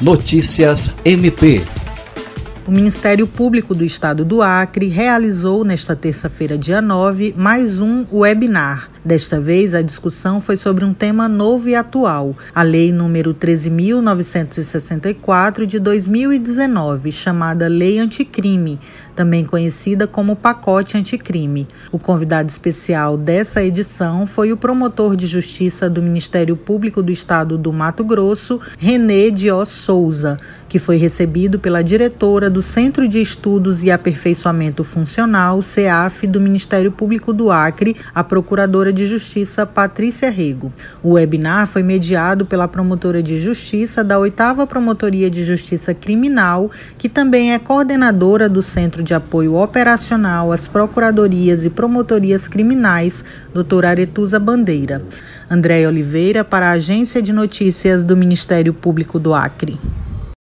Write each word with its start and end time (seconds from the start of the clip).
Notícias 0.00 0.94
MP. 1.04 1.79
O 2.70 2.72
Ministério 2.72 3.26
Público 3.26 3.74
do 3.74 3.82
Estado 3.82 4.24
do 4.24 4.40
Acre 4.40 4.86
realizou 4.86 5.64
nesta 5.64 5.96
terça-feira, 5.96 6.56
dia 6.56 6.80
9, 6.80 7.34
mais 7.36 7.80
um 7.80 8.06
webinar 8.12 8.88
Desta 9.02 9.40
vez, 9.40 9.74
a 9.74 9.80
discussão 9.80 10.42
foi 10.42 10.58
sobre 10.58 10.84
um 10.84 10.92
tema 10.92 11.26
novo 11.26 11.70
e 11.70 11.74
atual, 11.74 12.36
a 12.54 12.62
Lei 12.62 12.92
número 12.92 13.32
13.964 13.32 15.64
de 15.64 15.78
2019, 15.78 17.10
chamada 17.10 17.66
Lei 17.66 17.98
Anticrime, 17.98 18.78
também 19.16 19.42
conhecida 19.42 20.06
como 20.06 20.36
Pacote 20.36 20.98
Anticrime. 20.98 21.66
O 21.90 21.98
convidado 21.98 22.50
especial 22.50 23.16
dessa 23.16 23.64
edição 23.64 24.26
foi 24.26 24.52
o 24.52 24.56
promotor 24.56 25.16
de 25.16 25.26
justiça 25.26 25.88
do 25.88 26.02
Ministério 26.02 26.54
Público 26.54 27.02
do 27.02 27.10
Estado 27.10 27.56
do 27.56 27.72
Mato 27.72 28.04
Grosso, 28.04 28.60
René 28.78 29.30
Dios 29.30 29.70
Souza, 29.70 30.36
que 30.70 30.78
foi 30.78 30.96
recebido 30.96 31.58
pela 31.58 31.82
diretora 31.82 32.48
do 32.48 32.62
Centro 32.62 33.08
de 33.08 33.20
Estudos 33.20 33.82
e 33.82 33.90
Aperfeiçoamento 33.90 34.84
Funcional, 34.84 35.60
CEAF, 35.62 36.28
do 36.28 36.40
Ministério 36.40 36.92
Público 36.92 37.32
do 37.32 37.50
Acre, 37.50 37.96
a 38.14 38.22
procuradora 38.22 38.92
de 38.92 39.04
Justiça 39.04 39.66
Patrícia 39.66 40.30
Rego. 40.30 40.72
O 41.02 41.14
webinar 41.14 41.66
foi 41.66 41.82
mediado 41.82 42.46
pela 42.46 42.68
Promotora 42.68 43.20
de 43.20 43.40
Justiça 43.40 44.04
da 44.04 44.16
8 44.20 44.64
Promotoria 44.68 45.28
de 45.28 45.44
Justiça 45.44 45.92
Criminal, 45.92 46.70
que 46.96 47.08
também 47.08 47.52
é 47.52 47.58
coordenadora 47.58 48.48
do 48.48 48.62
Centro 48.62 49.02
de 49.02 49.12
Apoio 49.12 49.56
Operacional 49.56 50.52
às 50.52 50.68
Procuradorias 50.68 51.64
e 51.64 51.70
Promotorias 51.70 52.46
Criminais, 52.46 53.24
doutora 53.52 53.88
Aretusa 53.88 54.38
Bandeira. 54.38 55.02
Andréia 55.50 55.88
Oliveira, 55.88 56.44
para 56.44 56.68
a 56.68 56.72
Agência 56.74 57.20
de 57.20 57.32
Notícias 57.32 58.04
do 58.04 58.16
Ministério 58.16 58.72
Público 58.72 59.18
do 59.18 59.34
Acre. 59.34 59.76